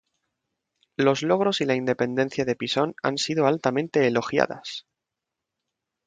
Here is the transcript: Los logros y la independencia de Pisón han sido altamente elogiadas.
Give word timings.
Los 0.97 1.21
logros 1.21 1.61
y 1.61 1.65
la 1.65 1.75
independencia 1.75 2.43
de 2.43 2.55
Pisón 2.55 2.95
han 3.03 3.19
sido 3.19 3.45
altamente 3.45 4.07
elogiadas. 4.07 4.87